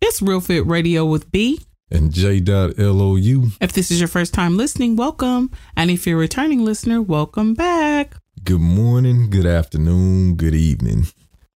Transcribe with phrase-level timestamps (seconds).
[0.00, 1.60] It's Real Fit Radio with B.
[1.90, 3.48] and J.LOU.
[3.60, 5.50] If this is your first time listening, welcome.
[5.76, 8.14] And if you're a returning listener, welcome back.
[8.44, 11.06] Good morning, good afternoon, good evening.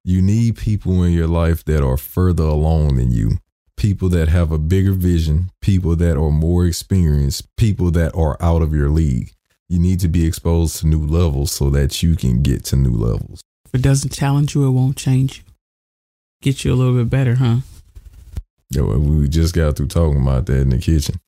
[0.05, 3.39] You need people in your life that are further along than you,
[3.77, 8.61] people that have a bigger vision, people that are more experienced, people that are out
[8.61, 9.31] of your league.
[9.67, 12.93] You need to be exposed to new levels so that you can get to new
[12.93, 13.41] levels.
[13.65, 15.43] If it doesn't challenge you, it won't change you.
[16.41, 17.57] Get you a little bit better, huh?
[18.69, 21.19] Yeah, well, we just got through talking about that in the kitchen.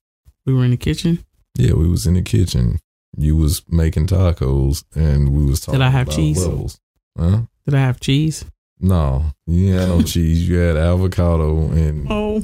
[0.46, 1.24] We were in the kitchen.
[1.56, 2.78] Yeah, we was in the kitchen.
[3.16, 5.80] You was making tacos, and we was talking.
[5.80, 6.46] Did I have cheese?
[6.46, 6.78] Levels.
[7.18, 7.42] Huh?
[7.64, 8.44] Did I have cheese?
[8.80, 10.48] No, you had no cheese.
[10.48, 12.40] You had avocado and Oh,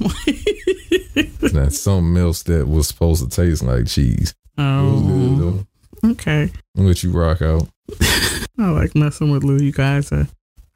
[1.40, 4.34] that's something else that was supposed to taste like cheese.
[4.56, 5.64] It was good oh,
[6.02, 6.10] though.
[6.12, 6.50] okay.
[6.76, 7.68] I'll let you rock out.
[8.58, 10.10] I like messing with Lou, you guys.
[10.12, 10.26] Uh,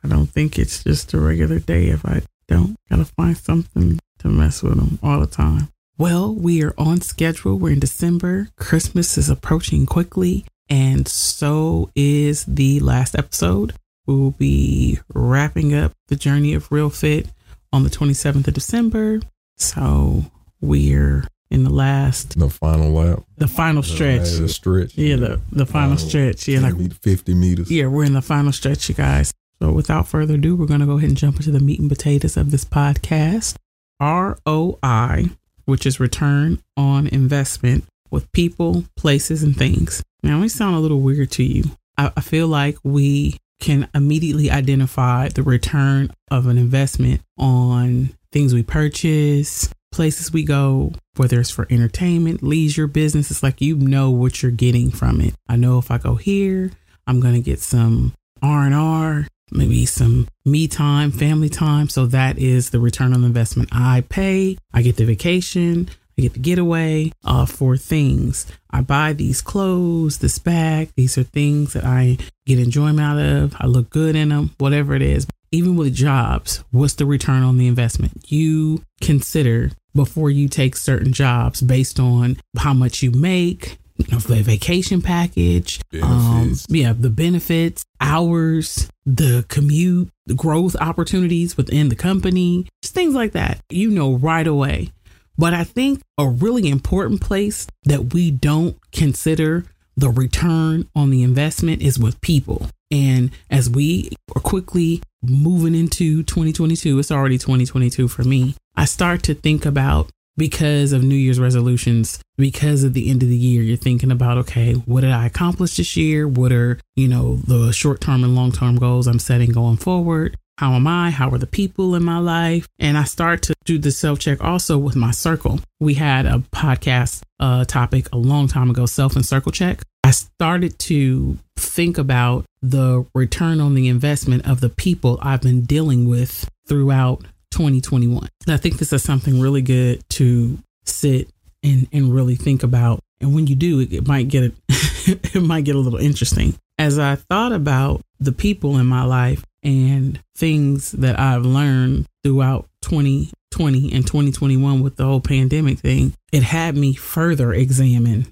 [0.05, 2.77] I don't think it's just a regular day if I don't.
[2.91, 5.69] Gotta find something to mess with them all the time.
[5.97, 7.59] Well, we are on schedule.
[7.59, 8.49] We're in December.
[8.57, 13.75] Christmas is approaching quickly, and so is the last episode.
[14.09, 17.29] We will be wrapping up the journey of Real Fit
[17.75, 19.21] on the 27th of December.
[19.59, 20.25] So
[20.63, 23.23] we're in the last, The final lap.
[23.37, 24.31] the final stretch.
[24.39, 24.97] The stretch.
[24.97, 26.49] Yeah, the, the final stretch.
[26.49, 27.71] Yeah, like 50 meters.
[27.71, 29.33] yeah, we're in the final stretch, you guys.
[29.61, 31.91] So without further ado, we're going to go ahead and jump into the meat and
[31.91, 33.57] potatoes of this podcast.
[34.01, 35.27] ROI,
[35.67, 40.03] which is return on investment with people, places, and things.
[40.23, 41.65] Now, it may sound a little weird to you.
[41.99, 48.55] I, I feel like we can immediately identify the return of an investment on things
[48.55, 53.31] we purchase, places we go, whether it's for entertainment, leisure, business.
[53.31, 55.35] It's like you know what you're getting from it.
[55.49, 56.71] I know if I go here,
[57.07, 58.13] I'm gonna get some
[58.43, 61.89] R and R, maybe some me time, family time.
[61.89, 63.71] So that is the return on investment.
[63.73, 65.89] I pay, I get the vacation,
[66.19, 68.47] I get the getaway uh, for things.
[68.71, 70.91] I buy these clothes, this bag.
[70.97, 73.55] These are things that I get enjoyment out of.
[73.61, 75.29] I look good in them, whatever it is.
[75.53, 78.31] Even with jobs, what's the return on the investment?
[78.31, 84.19] You consider before you take certain jobs based on how much you make, you know,
[84.19, 91.97] the vacation package, um, yeah, the benefits, hours, the commute, the growth opportunities within the
[91.97, 93.61] company, just things like that.
[93.71, 94.93] You know right away.
[95.39, 99.65] But I think a really important place that we don't consider
[99.97, 102.67] the return on the investment is with people.
[102.91, 108.55] And as we are quickly moving into 2022, it's already 2022 for me.
[108.77, 113.29] I start to think about because of New Year's resolutions, because of the end of
[113.29, 116.29] the year, you're thinking about, okay, what did I accomplish this year?
[116.29, 120.37] What are, you know, the short term and long term goals I'm setting going forward?
[120.59, 121.11] How am I?
[121.11, 122.67] How are the people in my life?
[122.81, 125.61] And I start to do the self check also with my circle.
[125.79, 129.83] We had a podcast uh, topic a long time ago, self and circle check.
[130.03, 135.61] I started to think about the return on the investment of the people I've been
[135.61, 137.21] dealing with throughout
[137.53, 138.29] 2021.
[138.49, 141.31] And I think this is something really good to sit
[141.63, 142.99] and, and really think about.
[143.21, 144.55] And when you do, it, it might get it,
[145.37, 146.57] it might get a little interesting.
[146.81, 152.69] As I thought about the people in my life and things that I've learned throughout
[152.83, 158.27] 2020 and 2021 with the whole pandemic thing, it had me further examine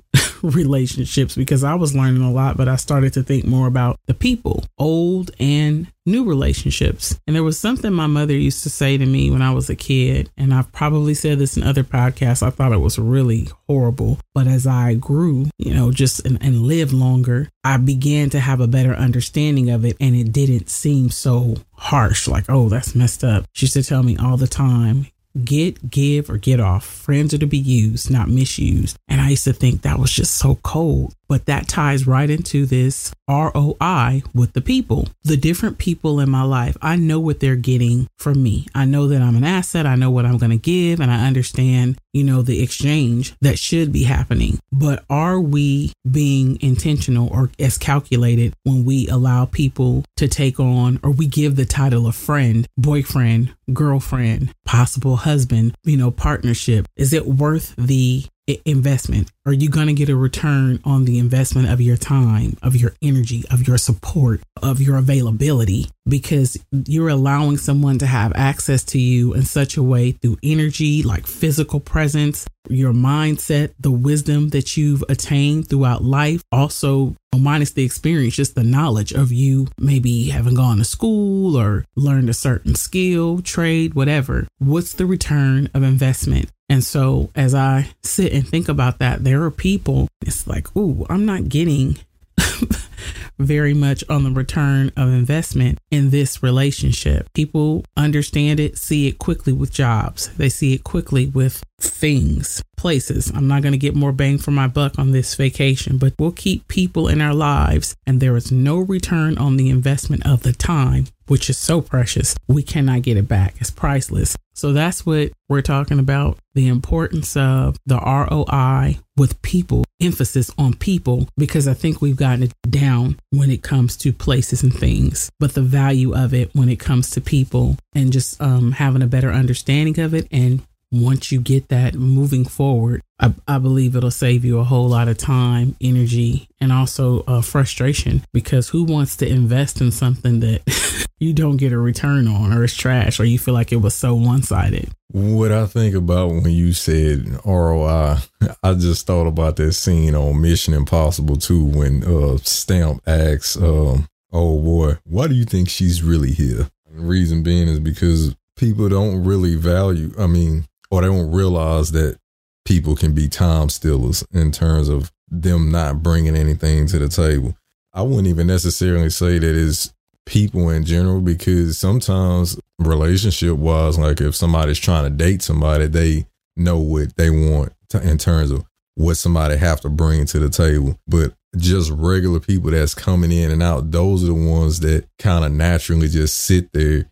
[0.51, 4.15] relationships because I was learning a lot, but I started to think more about the
[4.15, 7.19] people, old and new relationships.
[7.27, 9.75] And there was something my mother used to say to me when I was a
[9.75, 12.43] kid, and I've probably said this in other podcasts.
[12.43, 14.19] I thought it was really horrible.
[14.35, 18.61] But as I grew, you know, just and, and lived longer, I began to have
[18.61, 23.25] a better understanding of it, and it didn't seem so harsh like, oh, that's messed
[23.25, 23.45] up.
[23.53, 25.09] She used to tell me all the time,
[25.45, 26.85] get, give, or get off.
[26.85, 28.97] Friends are to be used, not misused.
[29.09, 31.15] And I used to think that was just so cold.
[31.28, 36.43] But that ties right into this ROI with the people, the different people in my
[36.43, 36.76] life.
[36.81, 38.67] I know what they're getting from me.
[38.75, 39.87] I know that I'm an asset.
[39.87, 43.58] I know what I'm going to give, and I understand, you know, the exchange that
[43.58, 44.61] should be happening.
[44.70, 51.00] But are we being intentional or as calculated when we allow people to take on
[51.02, 56.87] or we give the title of friend, boyfriend, girlfriend, possible husband, you know, partnership?
[56.96, 58.25] Is it worth the
[58.64, 59.31] investment?
[59.44, 62.94] Are you going to get a return on the investment of your time, of your
[63.02, 65.87] energy, of your support, of your availability?
[66.08, 71.02] Because you're allowing someone to have access to you in such a way through energy,
[71.02, 76.43] like physical presence, your mindset, the wisdom that you've attained throughout life.
[76.52, 81.84] Also, minus the experience, just the knowledge of you maybe having gone to school or
[81.94, 84.46] learned a certain skill, trade, whatever.
[84.58, 86.50] What's the return of investment?
[86.69, 91.07] And so as I sit and think about that, there are people, it's like, ooh,
[91.09, 91.97] I'm not getting
[93.39, 97.33] very much on the return of investment in this relationship.
[97.35, 100.29] People understand it, see it quickly with jobs.
[100.37, 103.31] They see it quickly with things, places.
[103.35, 106.33] I'm not going to get more bang for my buck on this vacation, but we'll
[106.33, 110.53] keep people in our lives and there is no return on the investment of the
[110.53, 112.37] time, which is so precious.
[112.49, 113.55] We cannot get it back.
[113.58, 114.37] It's priceless.
[114.55, 120.75] So that's what we're talking about the importance of the ROI with people, emphasis on
[120.75, 125.31] people, because I think we've gotten it down when it comes to places and things,
[125.38, 129.06] but the value of it when it comes to people and just um, having a
[129.06, 130.62] better understanding of it and
[130.93, 135.08] once you get that moving forward, I, I, believe it'll save you a whole lot
[135.08, 141.06] of time, energy, and also uh, frustration because who wants to invest in something that
[141.19, 143.95] you don't get a return on or it's trash or you feel like it was
[143.95, 144.91] so one sided?
[145.13, 148.19] What I think about when you said ROI,
[148.63, 154.09] I just thought about that scene on Mission Impossible 2 when uh, Stamp asks, um,
[154.33, 156.69] oh boy, why do you think she's really here?
[156.93, 161.93] The reason being is because people don't really value, I mean, or they don't realize
[161.93, 162.19] that
[162.65, 167.57] people can be time stealers in terms of them not bringing anything to the table.
[167.93, 169.93] I wouldn't even necessarily say that it's
[170.26, 176.26] people in general because sometimes relationship wise, like if somebody's trying to date somebody, they
[176.56, 178.64] know what they want in terms of
[178.96, 180.99] what somebody have to bring to the table.
[181.06, 185.44] But just regular people that's coming in and out, those are the ones that kind
[185.44, 187.11] of naturally just sit there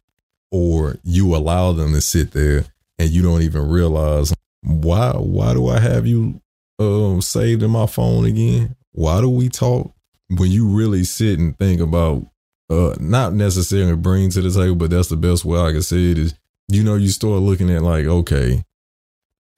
[0.51, 2.65] or you allow them to sit there
[2.99, 4.33] and you don't even realize
[4.63, 6.41] why why do I have you
[6.79, 8.77] um saved in my phone again?
[8.93, 9.93] Why do we talk?
[10.31, 12.27] When you really sit and think about
[12.71, 16.11] uh not necessarily bring to the table, but that's the best way I can say
[16.11, 16.35] it is
[16.69, 18.65] you know, you start looking at like, okay,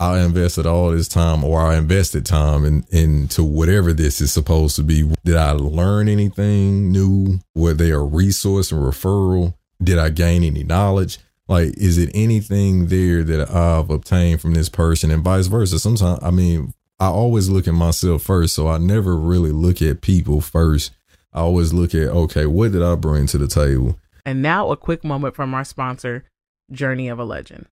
[0.00, 4.76] I invested all this time or I invested time in, into whatever this is supposed
[4.76, 5.10] to be.
[5.24, 7.38] Did I learn anything new?
[7.54, 9.54] Were they a resource and referral?
[9.80, 11.18] Did I gain any knowledge?
[11.48, 16.18] like is it anything there that i've obtained from this person and vice versa sometimes
[16.22, 20.40] i mean i always look at myself first so i never really look at people
[20.40, 20.92] first
[21.36, 23.98] i always look at okay what did i bring to the table?
[24.24, 26.24] And now a quick moment from our sponsor
[26.72, 27.66] journey of a legend.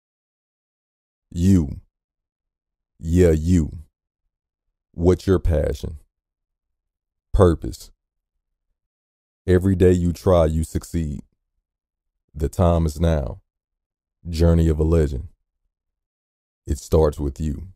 [1.33, 1.81] You.
[3.01, 3.73] Yeah you.
[4.93, 5.99] What's your passion?
[7.33, 7.91] Purpose.
[9.47, 11.23] Every day you try you succeed.
[12.35, 13.41] The time is now.
[14.29, 15.29] Journey of a Legend.
[16.67, 17.69] It starts with you.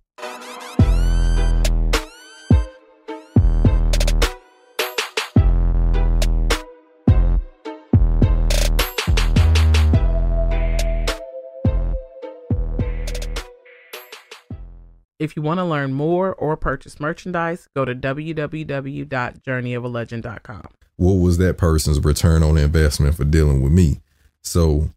[15.18, 20.68] If you want to learn more or purchase merchandise, go to www.journeyofalegend.com.
[20.96, 23.98] What was that person's return on investment for dealing with me?
[24.42, 24.90] So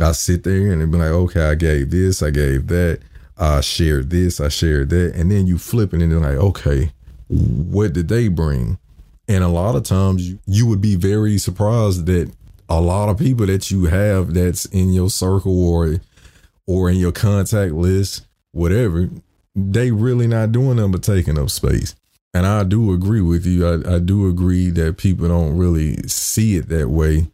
[0.00, 3.00] I sit there and be like, okay, I gave this, I gave that,
[3.36, 6.92] I shared this, I shared that, and then you flip it and they're like, okay,
[7.28, 8.78] what did they bring?
[9.28, 12.32] And a lot of times you would be very surprised that
[12.68, 15.96] a lot of people that you have that's in your circle or
[16.66, 19.08] or in your contact list, whatever,
[19.56, 21.96] they really not doing them but taking up space.
[22.34, 23.66] And I do agree with you.
[23.66, 27.28] I, I do agree that people don't really see it that way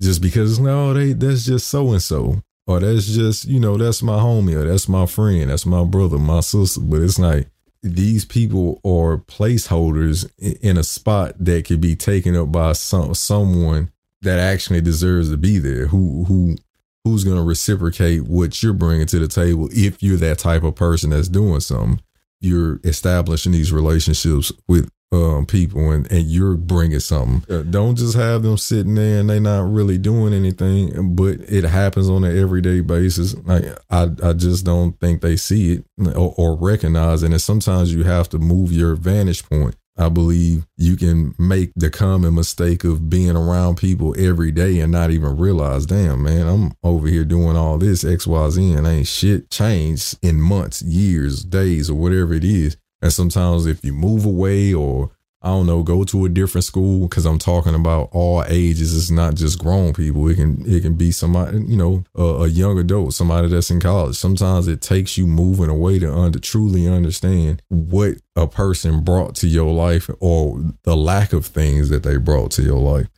[0.00, 4.02] just because no, they that's just so and so, or that's just you know that's
[4.02, 6.80] my homie, or that's my friend, that's my brother, my sister.
[6.80, 7.48] But it's like
[7.82, 13.90] these people are placeholders in a spot that could be taken up by some someone
[14.22, 15.86] that actually deserves to be there.
[15.86, 16.56] Who who
[17.04, 20.74] who's going to reciprocate what you're bringing to the table if you're that type of
[20.74, 22.00] person that's doing something.
[22.40, 27.70] You're establishing these relationships with um, people and, and you're bringing something.
[27.70, 32.10] Don't just have them sitting there and they not really doing anything, but it happens
[32.10, 33.34] on an everyday basis.
[33.44, 35.84] Like I, I just don't think they see it
[36.16, 37.30] or, or recognize it.
[37.30, 39.76] And sometimes you have to move your vantage point.
[39.96, 44.90] I believe you can make the common mistake of being around people every day and
[44.90, 48.86] not even realize, damn, man, I'm over here doing all this X, Y, Z, and
[48.86, 52.76] ain't shit changed in months, years, days, or whatever it is.
[53.00, 55.10] And sometimes if you move away or
[55.44, 58.96] I don't know, go to a different school because I'm talking about all ages.
[58.96, 60.26] It's not just grown people.
[60.28, 63.78] It can it can be somebody, you know, a, a young adult, somebody that's in
[63.78, 64.16] college.
[64.16, 69.46] Sometimes it takes you moving away to under truly understand what a person brought to
[69.46, 73.08] your life or the lack of things that they brought to your life.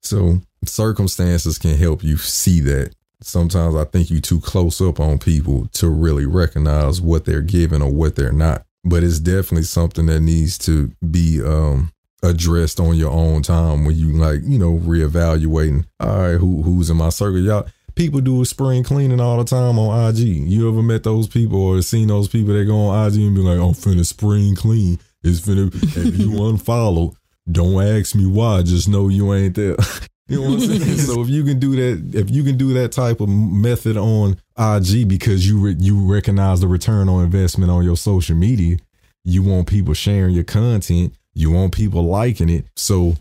[0.00, 2.94] So circumstances can help you see that.
[3.20, 7.82] Sometimes I think you too close up on people to really recognize what they're giving
[7.82, 12.96] or what they're not but it's definitely something that needs to be um, addressed on
[12.96, 15.84] your own time when you like you know reevaluating.
[16.00, 17.40] All right who who's in my circle?
[17.40, 21.26] Y'all people do a spring cleaning all the time on IG you ever met those
[21.26, 24.54] people or seen those people that go on IG and be like I'm finna spring
[24.54, 24.98] clean.
[25.22, 27.14] It's finna if you unfollow
[27.50, 28.62] don't ask me why.
[28.62, 29.76] Just know you ain't there
[30.28, 30.98] You know what I'm saying?
[30.98, 34.38] so if you can do that, if you can do that type of method on
[34.58, 38.78] IG because you re- you recognize the return on investment on your social media,
[39.24, 42.66] you want people sharing your content, you want people liking it.
[42.76, 43.16] So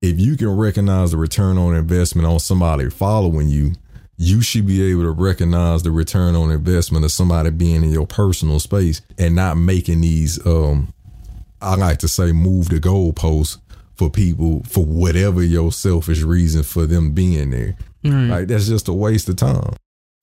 [0.00, 3.72] if you can recognize the return on investment on somebody following you,
[4.16, 8.06] you should be able to recognize the return on investment of somebody being in your
[8.06, 10.92] personal space and not making these um
[11.60, 13.58] I like to say move the goalposts
[13.96, 17.76] for people for whatever your selfish reason for them being there.
[18.04, 18.28] Right.
[18.28, 19.74] Like that's just a waste of time.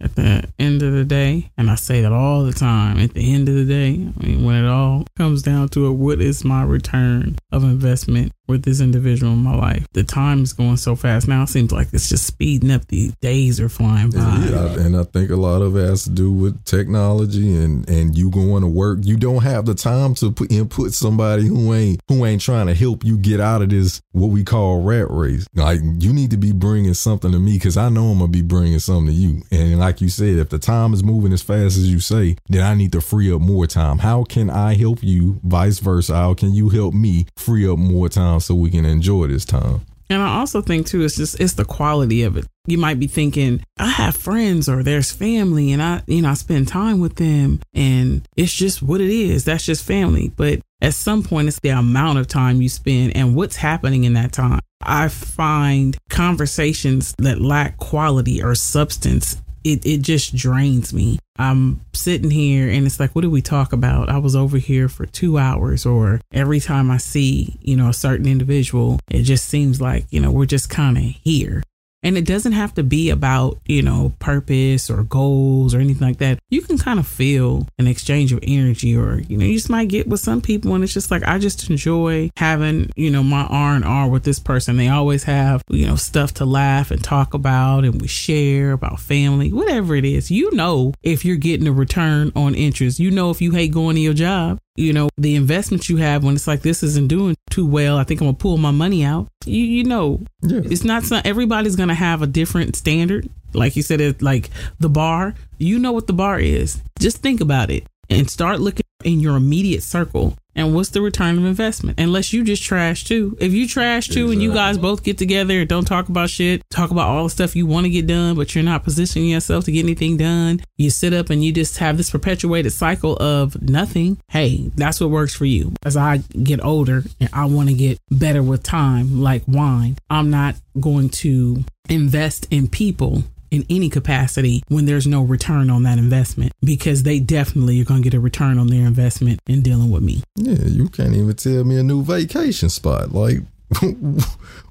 [0.01, 3.33] At the end of the day, and I say that all the time, at the
[3.33, 6.43] end of the day, I mean, when it all comes down to it, what is
[6.43, 9.87] my return of investment with this individual in my life.
[9.93, 11.43] The time is going so fast now.
[11.43, 12.87] It seems like it's just speeding up.
[12.87, 14.19] The days are flying by.
[14.19, 18.17] Yeah, and I think a lot of it has to do with technology and and
[18.17, 18.99] you going to work.
[19.03, 22.73] You don't have the time to put input somebody who ain't who ain't trying to
[22.73, 25.47] help you get out of this what we call rat race.
[25.53, 28.41] Like you need to be bringing something to me because I know I'm gonna be
[28.41, 29.41] bringing something to you.
[29.51, 32.63] And like you said, if the time is moving as fast as you say, then
[32.63, 33.99] I need to free up more time.
[33.99, 35.39] How can I help you?
[35.43, 36.15] Vice versa.
[36.15, 38.32] How can you help me free up more time?
[38.39, 39.81] So we can enjoy this time.
[40.09, 42.45] And I also think too, it's just it's the quality of it.
[42.67, 46.33] You might be thinking, I have friends or there's family, and I, you know, I
[46.35, 49.45] spend time with them, and it's just what it is.
[49.45, 50.31] That's just family.
[50.35, 54.13] But at some point, it's the amount of time you spend and what's happening in
[54.13, 54.59] that time.
[54.81, 61.19] I find conversations that lack quality or substance it, it just drains me.
[61.37, 64.09] I'm sitting here and it's like, what do we talk about?
[64.09, 67.93] I was over here for two hours, or every time I see, you know, a
[67.93, 71.63] certain individual, it just seems like, you know, we're just kind of here.
[72.03, 76.17] And it doesn't have to be about, you know, purpose or goals or anything like
[76.17, 76.39] that.
[76.49, 79.87] You can kind of feel an exchange of energy or, you know, you just might
[79.87, 83.45] get with some people and it's just like, I just enjoy having, you know, my
[83.45, 84.77] R and R with this person.
[84.77, 88.99] They always have, you know, stuff to laugh and talk about and we share about
[88.99, 90.29] family, whatever it is.
[90.29, 93.95] You know, if you're getting a return on interest, you know, if you hate going
[93.95, 97.35] to your job, you know, the investment you have when it's like this isn't doing
[97.49, 97.97] too well.
[97.97, 99.27] I think I'm gonna pull my money out.
[99.45, 100.61] You you know, yeah.
[100.63, 103.29] it's not everybody's gonna have a different standard.
[103.53, 104.49] Like you said, it like
[104.79, 105.35] the bar.
[105.59, 106.81] You know what the bar is.
[106.99, 111.37] Just think about it and start looking in your immediate circle and what's the return
[111.37, 111.99] of investment?
[111.99, 113.37] Unless you just trash too.
[113.39, 114.33] If you trash too exactly.
[114.33, 117.29] and you guys both get together and don't talk about shit, talk about all the
[117.29, 120.61] stuff you want to get done, but you're not positioning yourself to get anything done,
[120.77, 124.17] you sit up and you just have this perpetuated cycle of nothing.
[124.29, 125.73] Hey, that's what works for you.
[125.83, 130.29] As I get older and I want to get better with time, like wine, I'm
[130.29, 135.99] not going to invest in people in any capacity when there's no return on that
[135.99, 139.91] investment because they definitely are going to get a return on their investment in dealing
[139.91, 140.23] with me.
[140.35, 143.11] Yeah, you can't even tell me a new vacation spot.
[143.11, 143.37] Like,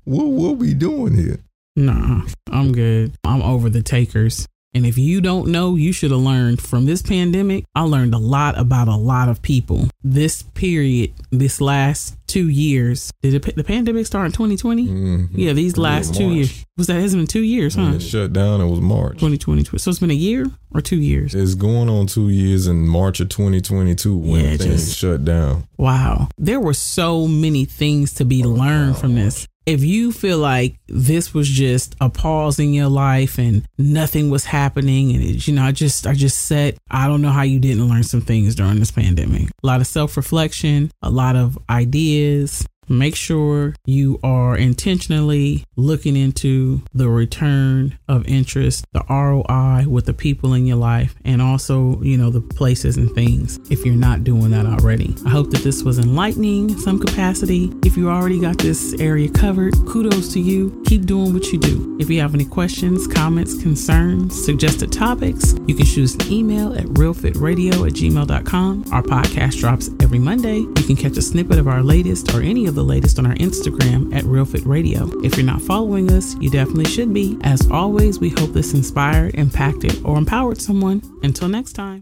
[0.04, 1.38] what what we doing here?
[1.76, 3.12] Nah, I'm good.
[3.24, 4.46] I'm over the takers.
[4.74, 7.64] And if you don't know, you should have learned from this pandemic.
[7.74, 9.88] I learned a lot about a lot of people.
[10.02, 14.88] This period, this last two years, did it, the pandemic start in 2020?
[14.88, 15.38] Mm-hmm.
[15.38, 16.64] Yeah, these last two years.
[16.78, 17.92] Was that hasn't been two years, huh?
[17.94, 19.64] It shut down, it was March 2020.
[19.78, 21.34] So it's been a year or two years.
[21.34, 25.68] It's going on two years in March of 2022 when yeah, things just, shut down.
[25.76, 30.76] Wow, there were so many things to be learned from this if you feel like
[30.88, 35.54] this was just a pause in your life and nothing was happening and it, you
[35.54, 38.54] know i just i just said i don't know how you didn't learn some things
[38.54, 39.48] during this pandemic.
[39.62, 46.82] A lot of self-reflection a lot of ideas make sure you are intentionally looking into
[46.92, 52.16] the return of interest, the ROI with the people in your life, and also, you
[52.16, 55.14] know, the places and things if you're not doing that already.
[55.24, 57.72] I hope that this was enlightening in some capacity.
[57.84, 60.82] If you already got this area covered, kudos to you.
[60.86, 61.96] Keep doing what you do.
[62.00, 66.72] If you have any questions, comments, concerns, suggested topics, you can shoot us an email
[66.74, 68.84] at realfitradio at gmail.com.
[68.92, 70.58] Our podcast drops every Monday.
[70.58, 73.34] You can catch a snippet of our latest or any of the latest on our
[73.34, 75.10] Instagram at RealFit Radio.
[75.22, 77.38] If you're not following us, you definitely should be.
[77.42, 81.02] As always, we hope this inspired, impacted, or empowered someone.
[81.22, 82.00] Until next time.